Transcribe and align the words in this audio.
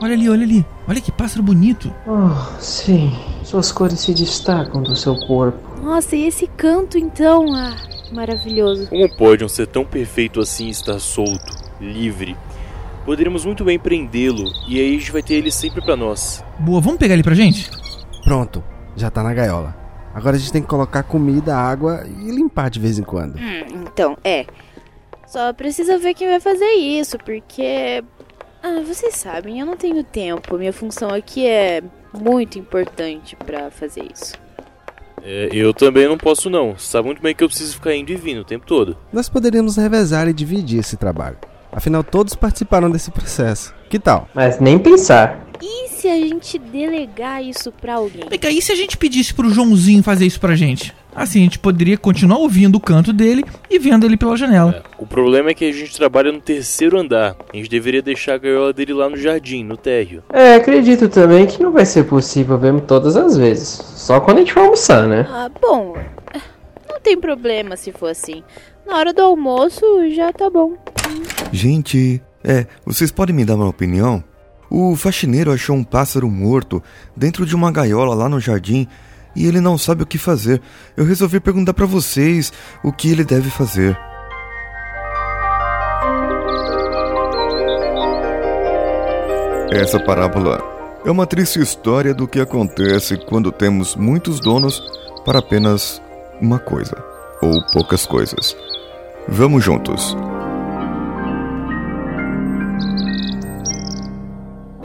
Olha 0.00 0.14
ali, 0.14 0.28
olha 0.28 0.44
ali. 0.44 0.66
Olha 0.86 1.00
que 1.00 1.10
pássaro 1.10 1.42
bonito. 1.42 1.92
Oh, 2.06 2.60
sim. 2.60 3.12
Suas 3.42 3.72
cores 3.72 4.00
se 4.00 4.12
destacam 4.12 4.82
do 4.82 4.94
seu 4.94 5.16
corpo. 5.26 5.58
Nossa, 5.82 6.14
e 6.16 6.26
esse 6.26 6.46
canto 6.46 6.98
então? 6.98 7.54
Ah, 7.54 7.76
maravilhoso. 8.12 8.88
Como 8.88 9.16
pode 9.16 9.44
um 9.44 9.48
ser 9.48 9.66
tão 9.66 9.84
perfeito 9.84 10.40
assim 10.40 10.68
estar 10.68 10.98
solto, 10.98 11.54
livre? 11.80 12.36
Poderíamos 13.04 13.44
muito 13.44 13.64
bem 13.64 13.78
prendê-lo 13.78 14.50
e 14.68 14.80
aí 14.80 14.96
a 14.96 14.98
gente 14.98 15.12
vai 15.12 15.22
ter 15.22 15.34
ele 15.34 15.50
sempre 15.50 15.80
pra 15.80 15.96
nós. 15.96 16.44
Boa, 16.58 16.80
vamos 16.80 16.98
pegar 16.98 17.14
ele 17.14 17.22
pra 17.22 17.34
gente? 17.34 17.70
Pronto, 18.24 18.62
já 18.96 19.10
tá 19.10 19.22
na 19.22 19.32
gaiola. 19.32 19.74
Agora 20.12 20.36
a 20.36 20.38
gente 20.38 20.50
tem 20.50 20.62
que 20.62 20.68
colocar 20.68 21.02
comida, 21.04 21.56
água 21.56 22.04
e 22.04 22.30
limpar 22.30 22.68
de 22.68 22.80
vez 22.80 22.98
em 22.98 23.02
quando. 23.02 23.36
Hum, 23.36 23.84
então, 23.86 24.16
é. 24.24 24.46
Só 25.26 25.52
precisa 25.52 25.98
ver 25.98 26.14
quem 26.14 26.28
vai 26.28 26.40
fazer 26.40 26.72
isso, 26.74 27.18
porque. 27.18 28.02
Ah, 28.62 28.80
vocês 28.86 29.14
sabem, 29.14 29.60
eu 29.60 29.66
não 29.66 29.76
tenho 29.76 30.02
tempo. 30.02 30.56
Minha 30.56 30.72
função 30.72 31.10
aqui 31.10 31.46
é 31.46 31.82
muito 32.12 32.58
importante 32.58 33.36
pra 33.36 33.70
fazer 33.70 34.06
isso. 34.12 34.34
É, 35.22 35.48
eu 35.52 35.74
também 35.74 36.08
não 36.08 36.16
posso 36.16 36.48
não. 36.48 36.78
Sabe 36.78 37.06
muito 37.06 37.20
bem 37.20 37.34
que 37.34 37.42
eu 37.42 37.48
preciso 37.48 37.74
ficar 37.74 37.94
indo 37.94 38.12
e 38.12 38.16
vindo 38.16 38.40
o 38.40 38.44
tempo 38.44 38.64
todo. 38.64 38.96
Nós 39.12 39.28
poderíamos 39.28 39.76
revezar 39.76 40.28
e 40.28 40.32
dividir 40.32 40.80
esse 40.80 40.96
trabalho. 40.96 41.36
Afinal, 41.72 42.04
todos 42.04 42.34
participaram 42.34 42.90
desse 42.90 43.10
processo. 43.10 43.74
Que 43.90 43.98
tal? 43.98 44.28
Mas 44.32 44.60
nem 44.60 44.78
pensar. 44.78 45.44
E 45.60 45.88
se 45.88 46.08
a 46.08 46.16
gente 46.16 46.58
delegar 46.58 47.42
isso 47.42 47.72
pra 47.72 47.94
alguém? 47.96 48.22
Cá, 48.40 48.50
e 48.50 48.62
se 48.62 48.72
a 48.72 48.76
gente 48.76 48.96
pedisse 48.96 49.34
pro 49.34 49.50
Joãozinho 49.50 50.02
fazer 50.02 50.26
isso 50.26 50.40
pra 50.40 50.54
gente? 50.54 50.94
Assim 51.16 51.40
a 51.40 51.42
gente 51.44 51.58
poderia 51.58 51.96
continuar 51.96 52.36
ouvindo 52.36 52.76
o 52.76 52.80
canto 52.80 53.10
dele 53.10 53.42
e 53.70 53.78
vendo 53.78 54.04
ele 54.04 54.18
pela 54.18 54.36
janela. 54.36 54.84
É, 54.84 55.02
o 55.02 55.06
problema 55.06 55.48
é 55.48 55.54
que 55.54 55.64
a 55.64 55.72
gente 55.72 55.96
trabalha 55.96 56.30
no 56.30 56.42
terceiro 56.42 56.98
andar. 56.98 57.34
A 57.50 57.56
gente 57.56 57.70
deveria 57.70 58.02
deixar 58.02 58.34
a 58.34 58.38
gaiola 58.38 58.70
dele 58.70 58.92
lá 58.92 59.08
no 59.08 59.16
jardim, 59.16 59.64
no 59.64 59.78
térreo. 59.78 60.22
É, 60.30 60.56
acredito 60.56 61.08
também 61.08 61.46
que 61.46 61.62
não 61.62 61.72
vai 61.72 61.86
ser 61.86 62.04
possível 62.04 62.58
vermos 62.58 62.82
todas 62.86 63.16
as 63.16 63.34
vezes. 63.34 63.66
Só 63.96 64.20
quando 64.20 64.36
a 64.36 64.40
gente 64.40 64.52
for 64.52 64.60
almoçar, 64.60 65.08
né? 65.08 65.26
Ah, 65.30 65.50
bom. 65.58 65.96
Não 66.86 67.00
tem 67.00 67.18
problema 67.18 67.76
se 67.76 67.92
for 67.92 68.08
assim. 68.08 68.42
Na 68.86 68.96
hora 68.98 69.14
do 69.14 69.22
almoço 69.22 69.84
já 70.14 70.30
tá 70.34 70.50
bom. 70.50 70.74
Gente, 71.50 72.20
é, 72.44 72.66
vocês 72.84 73.10
podem 73.10 73.34
me 73.34 73.44
dar 73.44 73.54
uma 73.54 73.68
opinião? 73.68 74.22
O 74.68 74.94
faxineiro 74.96 75.50
achou 75.50 75.74
um 75.74 75.84
pássaro 75.84 76.28
morto 76.28 76.82
dentro 77.16 77.46
de 77.46 77.54
uma 77.56 77.72
gaiola 77.72 78.14
lá 78.14 78.28
no 78.28 78.38
jardim 78.38 78.86
e 79.36 79.46
ele 79.46 79.60
não 79.60 79.76
sabe 79.76 80.02
o 80.02 80.06
que 80.06 80.18
fazer. 80.18 80.60
Eu 80.96 81.04
resolvi 81.04 81.38
perguntar 81.38 81.74
para 81.74 81.86
vocês 81.86 82.52
o 82.82 82.90
que 82.90 83.10
ele 83.10 83.22
deve 83.22 83.50
fazer. 83.50 83.96
Essa 89.70 90.00
parábola 90.00 90.60
é 91.04 91.10
uma 91.10 91.26
triste 91.26 91.60
história 91.60 92.14
do 92.14 92.26
que 92.26 92.40
acontece 92.40 93.16
quando 93.28 93.52
temos 93.52 93.94
muitos 93.94 94.40
donos 94.40 94.82
para 95.24 95.40
apenas 95.40 96.00
uma 96.40 96.58
coisa 96.58 96.96
ou 97.42 97.62
poucas 97.72 98.06
coisas. 98.06 98.56
Vamos 99.28 99.62
juntos. 99.62 100.16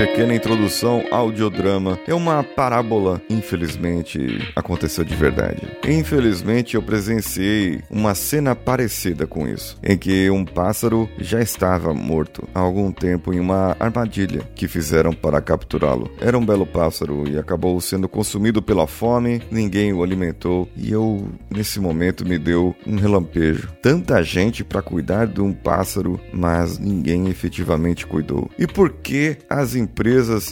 Pequena 0.00 0.34
introdução 0.34 1.04
audiodrama 1.10 1.98
é 2.06 2.14
uma 2.14 2.42
parábola, 2.42 3.20
infelizmente, 3.28 4.50
aconteceu 4.56 5.04
de 5.04 5.14
verdade. 5.14 5.60
Infelizmente, 5.86 6.74
eu 6.74 6.82
presenciei 6.82 7.82
uma 7.90 8.14
cena 8.14 8.56
parecida 8.56 9.26
com 9.26 9.46
isso, 9.46 9.78
em 9.82 9.98
que 9.98 10.30
um 10.30 10.42
pássaro 10.42 11.06
já 11.18 11.42
estava 11.42 11.92
morto 11.92 12.48
há 12.54 12.60
algum 12.60 12.90
tempo 12.90 13.34
em 13.34 13.40
uma 13.40 13.76
armadilha 13.78 14.40
que 14.54 14.66
fizeram 14.66 15.12
para 15.12 15.38
capturá-lo. 15.42 16.10
Era 16.18 16.38
um 16.38 16.46
belo 16.46 16.64
pássaro 16.64 17.28
e 17.28 17.36
acabou 17.36 17.78
sendo 17.78 18.08
consumido 18.08 18.62
pela 18.62 18.86
fome, 18.86 19.42
ninguém 19.50 19.92
o 19.92 20.02
alimentou 20.02 20.66
e 20.74 20.90
eu, 20.90 21.28
nesse 21.50 21.78
momento, 21.78 22.26
me 22.26 22.38
deu 22.38 22.74
um 22.86 22.96
relampejo. 22.96 23.70
Tanta 23.82 24.22
gente 24.22 24.64
para 24.64 24.80
cuidar 24.80 25.26
de 25.26 25.42
um 25.42 25.52
pássaro, 25.52 26.18
mas 26.32 26.78
ninguém 26.78 27.28
efetivamente 27.28 28.06
cuidou. 28.06 28.50
E 28.58 28.66
por 28.66 28.90
que 28.90 29.36
as 29.46 29.74
empresas 29.74 29.89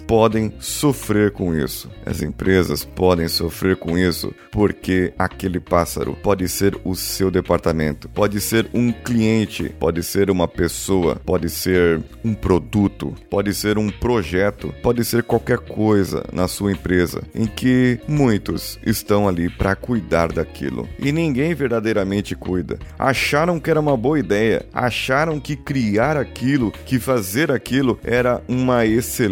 podem 0.00 0.52
sofrer 0.58 1.30
com 1.30 1.54
isso. 1.54 1.90
As 2.04 2.22
empresas 2.22 2.84
podem 2.84 3.28
sofrer 3.28 3.76
com 3.76 3.96
isso 3.96 4.34
porque 4.50 5.12
aquele 5.18 5.60
pássaro 5.60 6.16
pode 6.22 6.48
ser 6.48 6.78
o 6.84 6.94
seu 6.94 7.30
departamento, 7.30 8.08
pode 8.08 8.40
ser 8.40 8.68
um 8.74 8.92
cliente, 8.92 9.74
pode 9.78 10.02
ser 10.02 10.30
uma 10.30 10.48
pessoa, 10.48 11.16
pode 11.24 11.48
ser 11.48 12.02
um 12.24 12.34
produto, 12.34 13.14
pode 13.30 13.54
ser 13.54 13.78
um 13.78 13.90
projeto, 13.90 14.74
pode 14.82 15.04
ser 15.04 15.22
qualquer 15.22 15.58
coisa 15.58 16.24
na 16.32 16.48
sua 16.48 16.72
empresa 16.72 17.22
em 17.34 17.46
que 17.46 18.00
muitos 18.08 18.78
estão 18.84 19.28
ali 19.28 19.48
para 19.48 19.76
cuidar 19.76 20.32
daquilo 20.32 20.88
e 20.98 21.12
ninguém 21.12 21.54
verdadeiramente 21.54 22.34
cuida. 22.34 22.78
Acharam 22.98 23.60
que 23.60 23.70
era 23.70 23.80
uma 23.80 23.96
boa 23.96 24.18
ideia, 24.18 24.66
acharam 24.72 25.38
que 25.38 25.56
criar 25.56 26.16
aquilo, 26.16 26.72
que 26.84 26.98
fazer 26.98 27.50
aquilo 27.52 27.98
era 28.02 28.42
uma 28.48 28.84
excelente 28.84 29.27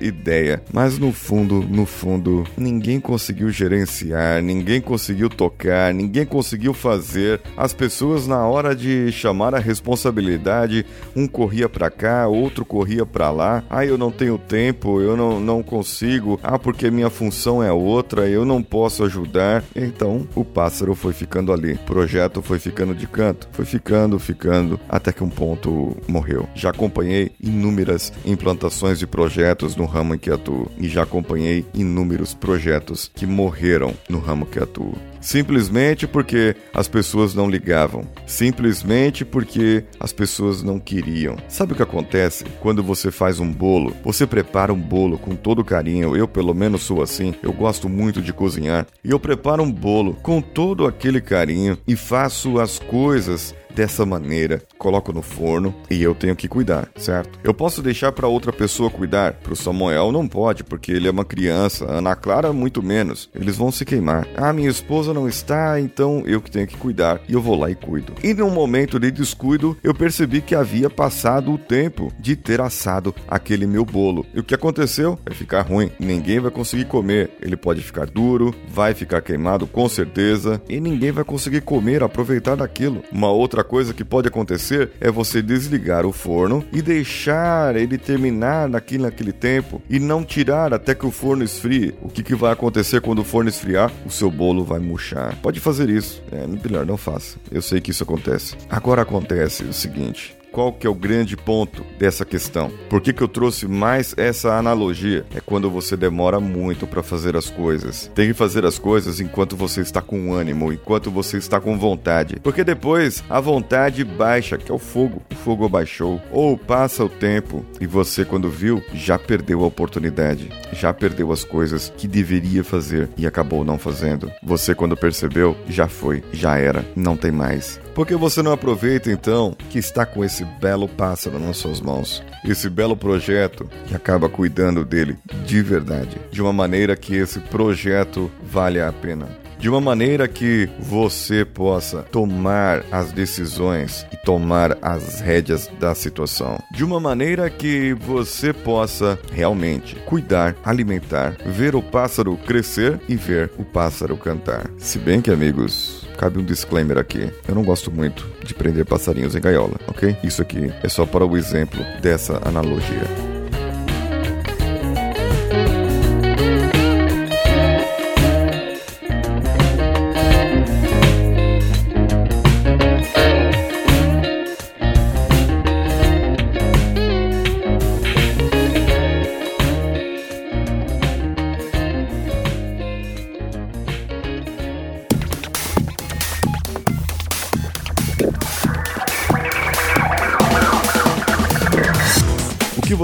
ideia, 0.00 0.62
mas 0.72 0.98
no 0.98 1.12
fundo, 1.12 1.60
no 1.60 1.86
fundo, 1.86 2.44
ninguém 2.56 3.00
conseguiu 3.00 3.50
gerenciar, 3.50 4.42
ninguém 4.42 4.80
conseguiu 4.80 5.28
tocar, 5.28 5.92
ninguém 5.92 6.24
conseguiu 6.24 6.72
fazer. 6.72 7.40
As 7.56 7.72
pessoas 7.72 8.26
na 8.26 8.46
hora 8.46 8.74
de 8.74 9.10
chamar 9.12 9.54
a 9.54 9.58
responsabilidade, 9.58 10.84
um 11.14 11.26
corria 11.26 11.68
para 11.68 11.90
cá, 11.90 12.26
outro 12.26 12.64
corria 12.64 13.04
para 13.04 13.30
lá. 13.30 13.62
Ah, 13.68 13.84
eu 13.84 13.98
não 13.98 14.10
tenho 14.10 14.38
tempo, 14.38 15.00
eu 15.00 15.16
não, 15.16 15.40
não 15.40 15.62
consigo. 15.62 16.38
Ah, 16.42 16.58
porque 16.58 16.90
minha 16.90 17.10
função 17.10 17.62
é 17.62 17.72
outra, 17.72 18.28
eu 18.28 18.44
não 18.44 18.62
posso 18.62 19.04
ajudar. 19.04 19.64
Então, 19.74 20.26
o 20.34 20.44
pássaro 20.44 20.94
foi 20.94 21.12
ficando 21.12 21.52
ali. 21.52 21.72
O 21.72 21.78
projeto 21.78 22.42
foi 22.42 22.58
ficando 22.58 22.94
de 22.94 23.06
canto, 23.06 23.48
foi 23.52 23.64
ficando, 23.64 24.18
ficando, 24.18 24.78
até 24.88 25.12
que 25.12 25.24
um 25.24 25.30
ponto 25.30 25.96
morreu. 26.06 26.48
Já 26.54 26.70
acompanhei 26.70 27.32
inúmeras 27.42 28.12
implantações 28.24 28.98
de 28.98 29.06
projetos 29.08 29.74
no 29.74 29.84
ramo 29.84 30.14
em 30.14 30.18
que 30.18 30.30
atuo 30.30 30.70
e 30.78 30.88
já 30.88 31.02
acompanhei 31.02 31.66
inúmeros 31.74 32.34
projetos 32.34 33.10
que 33.14 33.26
morreram 33.26 33.94
no 34.08 34.18
ramo 34.18 34.46
que 34.46 34.58
atuo. 34.58 34.96
Simplesmente 35.20 36.06
porque 36.06 36.54
as 36.72 36.88
pessoas 36.88 37.34
não 37.34 37.50
ligavam. 37.50 38.06
Simplesmente 38.26 39.24
porque 39.24 39.84
as 39.98 40.12
pessoas 40.12 40.62
não 40.62 40.78
queriam. 40.78 41.36
Sabe 41.48 41.72
o 41.72 41.76
que 41.76 41.82
acontece 41.82 42.44
quando 42.60 42.82
você 42.82 43.10
faz 43.10 43.40
um 43.40 43.52
bolo? 43.52 43.94
Você 44.04 44.26
prepara 44.26 44.72
um 44.72 44.80
bolo 44.80 45.18
com 45.18 45.34
todo 45.34 45.64
carinho. 45.64 46.16
Eu, 46.16 46.28
pelo 46.28 46.54
menos, 46.54 46.82
sou 46.82 47.02
assim. 47.02 47.34
Eu 47.42 47.52
gosto 47.52 47.88
muito 47.88 48.22
de 48.22 48.32
cozinhar. 48.32 48.86
E 49.04 49.10
eu 49.10 49.18
preparo 49.18 49.62
um 49.62 49.72
bolo 49.72 50.14
com 50.22 50.40
todo 50.40 50.86
aquele 50.86 51.20
carinho 51.20 51.76
e 51.86 51.96
faço 51.96 52.60
as 52.60 52.78
coisas 52.78 53.54
dessa 53.78 54.04
maneira, 54.04 54.60
coloco 54.76 55.12
no 55.12 55.22
forno 55.22 55.72
e 55.88 56.02
eu 56.02 56.12
tenho 56.12 56.34
que 56.34 56.48
cuidar, 56.48 56.88
certo? 56.96 57.38
Eu 57.44 57.54
posso 57.54 57.80
deixar 57.80 58.10
para 58.10 58.26
outra 58.26 58.52
pessoa 58.52 58.90
cuidar, 58.90 59.34
pro 59.34 59.54
Samuel 59.54 60.10
não 60.10 60.26
pode, 60.26 60.64
porque 60.64 60.90
ele 60.90 61.06
é 61.06 61.10
uma 61.12 61.24
criança, 61.24 61.88
Ana 61.88 62.16
Clara 62.16 62.52
muito 62.52 62.82
menos. 62.82 63.30
Eles 63.32 63.56
vão 63.56 63.70
se 63.70 63.84
queimar. 63.84 64.26
Ah, 64.36 64.52
minha 64.52 64.68
esposa 64.68 65.14
não 65.14 65.28
está, 65.28 65.80
então 65.80 66.24
eu 66.26 66.40
que 66.40 66.50
tenho 66.50 66.66
que 66.66 66.76
cuidar 66.76 67.20
e 67.28 67.34
eu 67.34 67.40
vou 67.40 67.56
lá 67.56 67.70
e 67.70 67.76
cuido. 67.76 68.14
E 68.20 68.34
num 68.34 68.50
momento 68.50 68.98
de 68.98 69.12
descuido, 69.12 69.76
eu 69.84 69.94
percebi 69.94 70.40
que 70.40 70.56
havia 70.56 70.90
passado 70.90 71.52
o 71.52 71.56
tempo 71.56 72.12
de 72.18 72.34
ter 72.34 72.60
assado 72.60 73.14
aquele 73.28 73.64
meu 73.64 73.84
bolo. 73.84 74.26
E 74.34 74.40
o 74.40 74.44
que 74.44 74.56
aconteceu? 74.56 75.16
Vai 75.24 75.36
ficar 75.36 75.62
ruim. 75.62 75.88
Ninguém 76.00 76.40
vai 76.40 76.50
conseguir 76.50 76.86
comer. 76.86 77.30
Ele 77.40 77.56
pode 77.56 77.80
ficar 77.80 78.06
duro, 78.06 78.52
vai 78.68 78.92
ficar 78.92 79.22
queimado 79.22 79.68
com 79.68 79.88
certeza, 79.88 80.60
e 80.68 80.80
ninguém 80.80 81.12
vai 81.12 81.22
conseguir 81.22 81.60
comer, 81.60 82.02
aproveitar 82.02 82.56
daquilo. 82.56 83.04
Uma 83.12 83.30
outra 83.30 83.67
coisa 83.68 83.92
que 83.92 84.04
pode 84.04 84.26
acontecer 84.26 84.90
é 85.00 85.10
você 85.10 85.42
desligar 85.42 86.06
o 86.06 86.12
forno 86.12 86.64
e 86.72 86.80
deixar 86.80 87.76
ele 87.76 87.98
terminar 87.98 88.68
naquele, 88.68 89.02
naquele 89.02 89.32
tempo 89.32 89.80
e 89.88 90.00
não 90.00 90.24
tirar 90.24 90.72
até 90.72 90.94
que 90.94 91.06
o 91.06 91.10
forno 91.10 91.44
esfrie. 91.44 91.94
O 92.00 92.08
que, 92.08 92.22
que 92.22 92.34
vai 92.34 92.52
acontecer 92.52 93.00
quando 93.02 93.20
o 93.20 93.24
forno 93.24 93.50
esfriar? 93.50 93.92
O 94.06 94.10
seu 94.10 94.30
bolo 94.30 94.64
vai 94.64 94.78
murchar. 94.78 95.36
Pode 95.42 95.60
fazer 95.60 95.90
isso. 95.90 96.22
É 96.32 96.46
melhor, 96.46 96.86
não 96.86 96.96
faça. 96.96 97.36
Eu 97.52 97.60
sei 97.60 97.80
que 97.80 97.90
isso 97.90 98.02
acontece. 98.02 98.56
Agora 98.70 99.02
acontece 99.02 99.62
o 99.64 99.72
seguinte 99.72 100.37
qual 100.58 100.72
que 100.72 100.88
é 100.88 100.90
o 100.90 100.94
grande 100.94 101.36
ponto 101.36 101.84
dessa 102.00 102.24
questão? 102.24 102.68
Por 102.90 103.00
que, 103.00 103.12
que 103.12 103.22
eu 103.22 103.28
trouxe 103.28 103.68
mais 103.68 104.12
essa 104.16 104.58
analogia? 104.58 105.24
É 105.32 105.40
quando 105.40 105.70
você 105.70 105.96
demora 105.96 106.40
muito 106.40 106.84
para 106.84 107.00
fazer 107.00 107.36
as 107.36 107.48
coisas. 107.48 108.10
Tem 108.12 108.26
que 108.26 108.34
fazer 108.34 108.66
as 108.66 108.76
coisas 108.76 109.20
enquanto 109.20 109.54
você 109.54 109.82
está 109.82 110.02
com 110.02 110.34
ânimo, 110.34 110.72
enquanto 110.72 111.12
você 111.12 111.36
está 111.36 111.60
com 111.60 111.78
vontade. 111.78 112.40
Porque 112.42 112.64
depois 112.64 113.22
a 113.30 113.38
vontade 113.38 114.02
baixa, 114.02 114.58
que 114.58 114.72
é 114.72 114.74
o 114.74 114.80
fogo. 114.80 115.22
O 115.30 115.34
fogo 115.36 115.68
baixou. 115.68 116.20
Ou 116.32 116.58
passa 116.58 117.04
o 117.04 117.08
tempo 117.08 117.64
e 117.80 117.86
você, 117.86 118.24
quando 118.24 118.50
viu, 118.50 118.82
já 118.92 119.16
perdeu 119.16 119.62
a 119.62 119.66
oportunidade. 119.68 120.50
Já 120.72 120.92
perdeu 120.92 121.30
as 121.30 121.44
coisas 121.44 121.92
que 121.96 122.08
deveria 122.08 122.64
fazer 122.64 123.08
e 123.16 123.28
acabou 123.28 123.64
não 123.64 123.78
fazendo. 123.78 124.28
Você, 124.42 124.74
quando 124.74 124.96
percebeu, 124.96 125.56
já 125.68 125.86
foi, 125.86 126.24
já 126.32 126.58
era, 126.58 126.84
não 126.96 127.16
tem 127.16 127.30
mais. 127.30 127.80
Por 127.94 128.06
que 128.06 128.14
você 128.14 128.42
não 128.42 128.52
aproveita 128.52 129.10
então 129.10 129.56
que 129.70 129.78
está 129.78 130.06
com 130.06 130.24
esse 130.24 130.44
belo 130.44 130.88
pássaro 130.88 131.38
nas 131.38 131.56
suas 131.56 131.80
mãos? 131.80 132.22
Esse 132.44 132.70
belo 132.70 132.96
projeto 132.96 133.68
e 133.90 133.94
acaba 133.94 134.28
cuidando 134.28 134.84
dele 134.84 135.16
de 135.44 135.60
verdade, 135.62 136.16
de 136.30 136.40
uma 136.40 136.52
maneira 136.52 136.96
que 136.96 137.16
esse 137.16 137.40
projeto 137.40 138.30
vale 138.42 138.80
a 138.80 138.92
pena 138.92 139.26
de 139.58 139.68
uma 139.68 139.80
maneira 139.80 140.28
que 140.28 140.68
você 140.78 141.44
possa 141.44 142.02
tomar 142.02 142.84
as 142.92 143.12
decisões 143.12 144.06
e 144.12 144.16
tomar 144.16 144.78
as 144.80 145.20
rédeas 145.20 145.68
da 145.80 145.94
situação. 145.94 146.58
De 146.70 146.84
uma 146.84 147.00
maneira 147.00 147.50
que 147.50 147.92
você 147.94 148.52
possa 148.52 149.18
realmente 149.32 149.96
cuidar, 150.06 150.54
alimentar, 150.64 151.36
ver 151.44 151.74
o 151.74 151.82
pássaro 151.82 152.36
crescer 152.36 153.00
e 153.08 153.16
ver 153.16 153.50
o 153.58 153.64
pássaro 153.64 154.16
cantar. 154.16 154.70
Se 154.78 154.98
bem 154.98 155.20
que, 155.20 155.30
amigos, 155.30 156.06
cabe 156.16 156.38
um 156.38 156.44
disclaimer 156.44 156.98
aqui. 156.98 157.30
Eu 157.46 157.54
não 157.54 157.64
gosto 157.64 157.90
muito 157.90 158.26
de 158.44 158.54
prender 158.54 158.84
passarinhos 158.84 159.34
em 159.34 159.40
gaiola, 159.40 159.76
ok? 159.86 160.16
Isso 160.22 160.42
aqui 160.42 160.72
é 160.82 160.88
só 160.88 161.04
para 161.04 161.26
o 161.26 161.36
exemplo 161.36 161.80
dessa 162.00 162.40
analogia. 162.46 163.27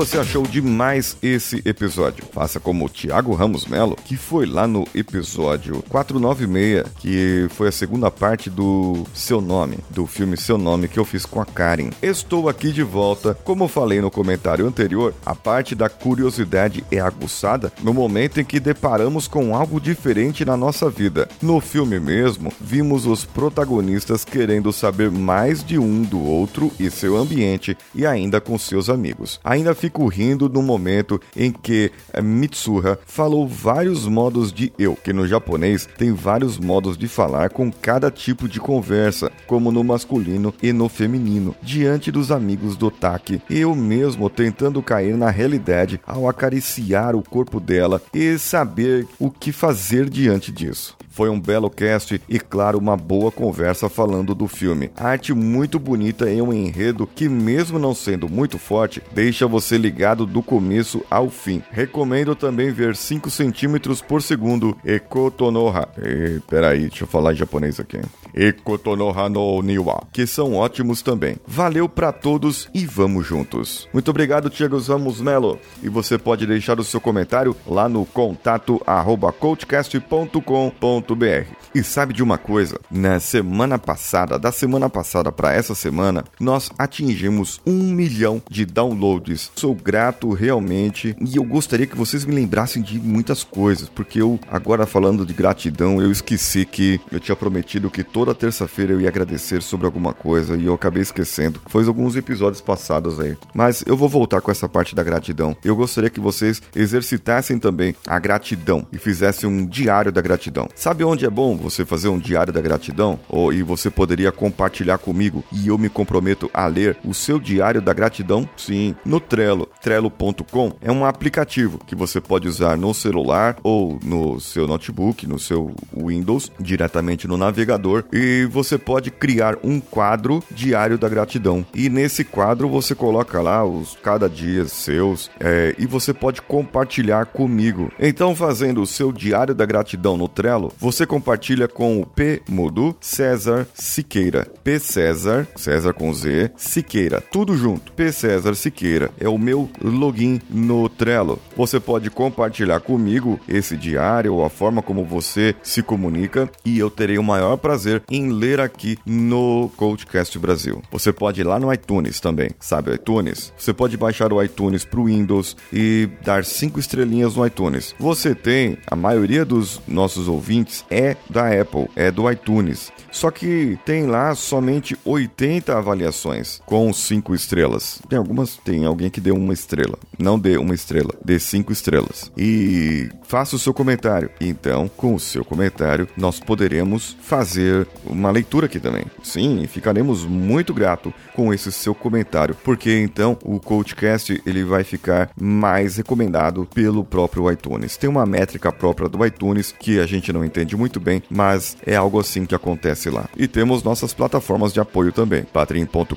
Você 0.04 0.18
achou 0.18 0.42
de 0.42 0.60
mais 0.60 1.16
esse 1.22 1.62
episódio? 1.64 2.26
Faça 2.30 2.60
como 2.60 2.84
o 2.84 2.88
Thiago 2.90 3.32
Ramos 3.32 3.64
Melo, 3.64 3.96
que 4.04 4.18
foi 4.18 4.44
lá 4.44 4.66
no 4.66 4.86
episódio 4.94 5.82
496, 5.88 6.84
que 6.98 7.46
foi 7.48 7.68
a 7.68 7.72
segunda 7.72 8.10
parte 8.10 8.50
do 8.50 9.06
Seu 9.14 9.40
Nome, 9.40 9.78
do 9.88 10.06
filme 10.06 10.36
Seu 10.36 10.58
Nome 10.58 10.88
que 10.88 10.98
eu 10.98 11.06
fiz 11.06 11.24
com 11.24 11.40
a 11.40 11.46
Karen. 11.46 11.88
Estou 12.02 12.50
aqui 12.50 12.70
de 12.70 12.82
volta. 12.82 13.32
Como 13.44 13.66
falei 13.66 14.02
no 14.02 14.10
comentário 14.10 14.66
anterior, 14.66 15.14
a 15.24 15.34
parte 15.34 15.74
da 15.74 15.88
curiosidade 15.88 16.84
é 16.90 17.00
aguçada 17.00 17.72
no 17.82 17.94
momento 17.94 18.38
em 18.38 18.44
que 18.44 18.60
deparamos 18.60 19.26
com 19.26 19.56
algo 19.56 19.80
diferente 19.80 20.44
na 20.44 20.54
nossa 20.54 20.90
vida. 20.90 21.30
No 21.40 21.62
filme 21.62 21.98
mesmo, 21.98 22.52
vimos 22.60 23.06
os 23.06 23.24
protagonistas 23.24 24.22
querendo 24.22 24.70
saber 24.70 25.10
mais 25.10 25.64
de 25.64 25.78
um 25.78 26.02
do 26.02 26.22
outro 26.22 26.70
e 26.78 26.90
seu 26.90 27.16
ambiente 27.16 27.74
e 27.94 28.04
ainda 28.04 28.38
com 28.38 28.58
seus 28.58 28.90
amigos. 28.90 29.40
Ainda 29.42 29.74
fica 29.74 29.93
fico 29.94 30.48
no 30.48 30.62
momento 30.62 31.20
em 31.36 31.52
que 31.52 31.92
eh, 32.12 32.20
Mitsuha 32.20 32.98
falou 33.06 33.46
vários 33.46 34.06
modos 34.06 34.52
de 34.52 34.72
eu, 34.76 34.96
que 34.96 35.12
no 35.12 35.26
japonês 35.26 35.88
tem 35.96 36.12
vários 36.12 36.58
modos 36.58 36.98
de 36.98 37.06
falar 37.06 37.50
com 37.50 37.70
cada 37.70 38.10
tipo 38.10 38.48
de 38.48 38.58
conversa, 38.58 39.30
como 39.46 39.70
no 39.70 39.84
masculino 39.84 40.52
e 40.60 40.72
no 40.72 40.88
feminino, 40.88 41.54
diante 41.62 42.10
dos 42.10 42.32
amigos 42.32 42.76
do 42.76 42.90
Taki. 42.90 43.40
Eu 43.48 43.74
mesmo 43.74 44.28
tentando 44.28 44.82
cair 44.82 45.16
na 45.16 45.30
realidade 45.30 46.00
ao 46.04 46.28
acariciar 46.28 47.14
o 47.14 47.22
corpo 47.22 47.60
dela 47.60 48.02
e 48.12 48.36
saber 48.38 49.06
o 49.18 49.30
que 49.30 49.52
fazer 49.52 50.10
diante 50.10 50.50
disso. 50.50 50.96
Foi 51.14 51.30
um 51.30 51.40
belo 51.40 51.70
cast 51.70 52.20
e, 52.28 52.40
claro, 52.40 52.76
uma 52.76 52.96
boa 52.96 53.30
conversa 53.30 53.88
falando 53.88 54.34
do 54.34 54.48
filme. 54.48 54.90
Arte 54.96 55.32
muito 55.32 55.78
bonita 55.78 56.28
em 56.28 56.42
um 56.42 56.52
enredo 56.52 57.06
que, 57.06 57.28
mesmo 57.28 57.78
não 57.78 57.94
sendo 57.94 58.28
muito 58.28 58.58
forte, 58.58 59.00
deixa 59.12 59.46
você 59.46 59.78
ligado 59.84 60.24
do 60.24 60.42
começo 60.42 61.04
ao 61.10 61.28
fim. 61.28 61.62
Recomendo 61.70 62.34
também 62.34 62.72
ver 62.72 62.96
5 62.96 63.28
centímetros 63.28 64.00
por 64.00 64.22
segundo 64.22 64.76
Ekotonoha. 64.82 65.88
E, 65.98 66.40
peraí, 66.48 66.88
deixa 66.88 67.04
eu 67.04 67.08
falar 67.08 67.34
em 67.34 67.36
japonês 67.36 67.78
aqui. 67.78 68.00
Ekotonoha 68.34 69.28
no 69.28 69.62
Niwa, 69.62 70.02
que 70.12 70.26
são 70.26 70.54
ótimos 70.54 71.02
também. 71.02 71.36
Valeu 71.46 71.88
para 71.88 72.12
todos 72.12 72.68
e 72.74 72.86
vamos 72.86 73.26
juntos. 73.26 73.88
Muito 73.92 74.10
obrigado, 74.10 74.50
Thiago 74.50 74.78
Ramos 74.78 75.20
Melo. 75.20 75.58
E 75.82 75.88
você 75.88 76.18
pode 76.18 76.46
deixar 76.46 76.80
o 76.80 76.84
seu 76.84 77.00
comentário 77.00 77.56
lá 77.66 77.88
no 77.88 78.04
contato 78.04 78.80
arroba 78.86 79.32
coachcast.com.br 79.32 81.64
e 81.74 81.82
sabe 81.82 82.14
de 82.14 82.22
uma 82.22 82.38
coisa? 82.38 82.78
Na 82.90 83.18
semana 83.18 83.78
passada, 83.78 84.38
da 84.38 84.52
semana 84.52 84.88
passada 84.88 85.32
para 85.32 85.52
essa 85.52 85.74
semana, 85.74 86.24
nós 86.38 86.70
atingimos 86.78 87.60
um 87.66 87.92
milhão 87.92 88.40
de 88.48 88.64
downloads. 88.64 89.50
Sou 89.56 89.74
grato 89.74 90.32
realmente 90.32 91.16
e 91.20 91.36
eu 91.36 91.42
gostaria 91.42 91.86
que 91.86 91.96
vocês 91.96 92.24
me 92.24 92.34
lembrassem 92.34 92.82
de 92.82 93.00
muitas 93.00 93.42
coisas, 93.42 93.88
porque 93.88 94.22
eu, 94.22 94.38
agora 94.48 94.86
falando 94.86 95.26
de 95.26 95.34
gratidão, 95.34 96.00
eu 96.00 96.12
esqueci 96.12 96.64
que 96.64 97.00
eu 97.10 97.18
tinha 97.18 97.34
prometido 97.34 97.90
que 97.90 98.04
toda 98.24 98.34
terça-feira 98.34 98.94
eu 98.94 99.02
ia 99.02 99.08
agradecer 99.08 99.60
sobre 99.60 99.84
alguma 99.84 100.14
coisa 100.14 100.56
e 100.56 100.64
eu 100.64 100.72
acabei 100.72 101.02
esquecendo. 101.02 101.60
Foi 101.66 101.86
alguns 101.86 102.16
episódios 102.16 102.62
passados 102.62 103.20
aí. 103.20 103.36
Mas 103.52 103.84
eu 103.86 103.98
vou 103.98 104.08
voltar 104.08 104.40
com 104.40 104.50
essa 104.50 104.66
parte 104.66 104.94
da 104.94 105.02
gratidão. 105.02 105.54
Eu 105.62 105.76
gostaria 105.76 106.08
que 106.08 106.20
vocês 106.20 106.62
exercitassem 106.74 107.58
também 107.58 107.94
a 108.06 108.18
gratidão 108.18 108.86
e 108.90 108.96
fizessem 108.96 109.46
um 109.46 109.66
diário 109.66 110.10
da 110.10 110.22
gratidão. 110.22 110.70
Sabe 110.74 111.04
onde 111.04 111.26
é 111.26 111.30
bom 111.30 111.54
você 111.54 111.84
fazer 111.84 112.08
um 112.08 112.18
diário 112.18 112.50
da 112.50 112.62
gratidão? 112.62 113.20
Ou, 113.28 113.52
e 113.52 113.62
você 113.62 113.90
poderia 113.90 114.32
compartilhar 114.32 114.96
comigo 114.96 115.44
e 115.52 115.68
eu 115.68 115.76
me 115.76 115.90
comprometo 115.90 116.50
a 116.54 116.66
ler 116.66 116.96
o 117.04 117.12
seu 117.12 117.38
diário 117.38 117.82
da 117.82 117.92
gratidão? 117.92 118.48
Sim, 118.56 118.94
no 119.04 119.20
Trello. 119.20 119.68
Trello.com 119.82 120.72
é 120.80 120.90
um 120.90 121.04
aplicativo 121.04 121.78
que 121.86 121.94
você 121.94 122.22
pode 122.22 122.48
usar 122.48 122.74
no 122.78 122.94
celular 122.94 123.58
ou 123.62 123.98
no 124.02 124.40
seu 124.40 124.66
notebook, 124.66 125.26
no 125.26 125.38
seu 125.38 125.74
Windows, 125.94 126.50
diretamente 126.58 127.28
no 127.28 127.36
navegador 127.36 128.03
e 128.12 128.46
você 128.50 128.78
pode 128.78 129.10
criar 129.10 129.56
um 129.62 129.80
quadro 129.80 130.42
diário 130.50 130.98
da 130.98 131.08
gratidão. 131.08 131.64
E 131.74 131.88
nesse 131.88 132.24
quadro 132.24 132.68
você 132.68 132.94
coloca 132.94 133.40
lá 133.40 133.64
os 133.64 133.96
cada 134.02 134.28
dia 134.28 134.66
seus 134.66 135.30
é, 135.40 135.74
e 135.78 135.86
você 135.86 136.12
pode 136.12 136.42
compartilhar 136.42 137.26
comigo. 137.26 137.90
Então, 137.98 138.34
fazendo 138.34 138.82
o 138.82 138.86
seu 138.86 139.12
diário 139.12 139.54
da 139.54 139.66
gratidão 139.66 140.16
no 140.16 140.28
Trello, 140.28 140.72
você 140.78 141.06
compartilha 141.06 141.68
com 141.68 142.00
o 142.00 142.06
P 142.06 142.42
Mudo 142.48 142.96
César 143.00 143.66
Siqueira. 143.74 144.46
P 144.62 144.78
César, 144.78 145.46
César 145.56 145.92
com 145.92 146.12
Z, 146.12 146.50
Siqueira, 146.56 147.20
tudo 147.20 147.56
junto. 147.56 147.92
P 147.92 148.12
César 148.12 148.54
Siqueira 148.54 149.10
é 149.18 149.28
o 149.28 149.38
meu 149.38 149.68
login 149.82 150.40
no 150.48 150.88
Trello. 150.88 151.38
Você 151.56 151.80
pode 151.80 152.10
compartilhar 152.10 152.80
comigo 152.80 153.38
esse 153.48 153.76
diário 153.76 154.34
ou 154.34 154.44
a 154.44 154.50
forma 154.50 154.82
como 154.82 155.04
você 155.04 155.54
se 155.62 155.82
comunica 155.82 156.50
e 156.64 156.78
eu 156.78 156.90
terei 156.90 157.18
o 157.18 157.22
maior 157.22 157.56
prazer 157.56 157.93
em 158.10 158.30
ler 158.30 158.60
aqui 158.60 158.98
no 159.04 159.70
Coachcast 159.76 160.38
Brasil. 160.38 160.82
Você 160.90 161.12
pode 161.12 161.40
ir 161.40 161.44
lá 161.44 161.58
no 161.58 161.72
iTunes 161.72 162.20
também, 162.20 162.50
sabe 162.60 162.94
iTunes? 162.94 163.52
Você 163.56 163.72
pode 163.72 163.96
baixar 163.96 164.32
o 164.32 164.42
iTunes 164.42 164.84
para 164.84 165.00
o 165.00 165.06
Windows 165.06 165.56
e 165.72 166.08
dar 166.24 166.44
cinco 166.44 166.78
estrelinhas 166.78 167.36
no 167.36 167.46
iTunes. 167.46 167.94
Você 167.98 168.34
tem 168.34 168.78
a 168.86 168.96
maioria 168.96 169.44
dos 169.44 169.80
nossos 169.86 170.28
ouvintes 170.28 170.84
é 170.90 171.16
da 171.28 171.48
Apple, 171.60 171.88
é 171.96 172.10
do 172.10 172.30
iTunes. 172.30 172.92
Só 173.14 173.30
que 173.30 173.78
tem 173.86 174.06
lá 174.06 174.34
somente 174.34 174.98
80 175.04 175.78
avaliações 175.78 176.60
com 176.66 176.92
5 176.92 177.32
estrelas. 177.32 178.02
Tem 178.08 178.18
algumas, 178.18 178.56
tem 178.56 178.84
alguém 178.84 179.08
que 179.08 179.20
deu 179.20 179.36
uma 179.36 179.52
estrela. 179.52 179.96
Não 180.18 180.36
dê 180.36 180.56
uma 180.56 180.74
estrela, 180.74 181.14
dê 181.24 181.38
5 181.38 181.72
estrelas. 181.72 182.32
E 182.36 183.08
faça 183.22 183.54
o 183.54 183.58
seu 183.58 183.72
comentário. 183.72 184.30
Então, 184.40 184.88
com 184.88 185.14
o 185.14 185.20
seu 185.20 185.44
comentário, 185.44 186.08
nós 186.16 186.40
poderemos 186.40 187.16
fazer 187.22 187.86
uma 188.04 188.32
leitura 188.32 188.66
aqui 188.66 188.80
também. 188.80 189.04
Sim, 189.22 189.64
ficaremos 189.68 190.24
muito 190.24 190.74
grato 190.74 191.14
com 191.34 191.54
esse 191.54 191.70
seu 191.70 191.94
comentário, 191.94 192.56
porque 192.64 192.98
então 192.98 193.38
o 193.44 193.60
Coachcast 193.60 194.42
ele 194.44 194.64
vai 194.64 194.82
ficar 194.82 195.30
mais 195.40 195.96
recomendado 195.96 196.68
pelo 196.74 197.04
próprio 197.04 197.50
iTunes. 197.50 197.96
Tem 197.96 198.10
uma 198.10 198.26
métrica 198.26 198.72
própria 198.72 199.08
do 199.08 199.24
iTunes 199.24 199.72
que 199.72 200.00
a 200.00 200.06
gente 200.06 200.32
não 200.32 200.44
entende 200.44 200.76
muito 200.76 200.98
bem, 200.98 201.22
mas 201.30 201.76
é 201.86 201.94
algo 201.94 202.18
assim 202.18 202.44
que 202.44 202.54
acontece 202.54 203.03
lá. 203.10 203.28
E 203.36 203.46
temos 203.46 203.82
nossas 203.82 204.12
plataformas 204.12 204.72
de 204.72 204.80
apoio 204.80 205.12
também: 205.12 205.44
patreon.com.br, 205.44 206.16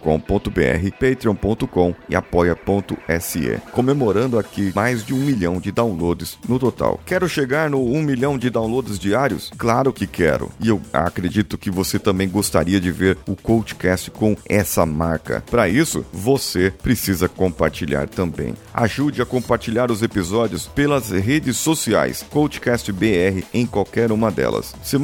patreon.com 1.00 1.96
e 2.10 2.16
apoia.se. 2.16 3.58
Comemorando 3.72 4.40
aqui 4.40 4.72
mais 4.76 5.06
de 5.06 5.14
um 5.14 5.18
milhão 5.18 5.60
de 5.60 5.72
downloads 5.72 6.38
no 6.48 6.60
total. 6.60 7.00
Quero 7.06 7.28
chegar 7.28 7.70
no 7.70 7.84
um 7.84 8.02
milhão 8.02 8.38
de 8.38 8.50
downloads 8.50 9.00
diários? 9.00 9.52
Claro 9.58 9.94
que 9.94 10.08
quero. 10.08 10.52
E 10.60 10.70
eu 10.70 10.82
acredito 10.92 11.58
que 11.58 11.70
você 11.70 12.00
também 12.00 12.28
gostaria 12.28 12.80
de 12.80 12.92
ver 12.92 13.18
o 13.28 13.36
Coachcast 13.36 14.12
com 14.12 14.36
essa 14.48 14.86
marca. 14.86 15.44
Para 15.50 15.68
isso, 15.70 16.06
você 16.12 16.72
precisa 16.82 17.28
compartilhar 17.30 18.08
também. 18.08 18.54
Ajude 18.74 19.22
a 19.22 19.26
compartilhar 19.26 19.92
os 19.92 20.02
episódios 20.02 20.68
pelas 20.68 21.10
redes 21.10 21.58
sociais, 21.58 22.26
Coachcast 22.30 22.92
BR 22.92 23.44
em 23.54 23.66
qualquer 23.66 24.12
uma 24.12 24.32
delas. 24.32 24.76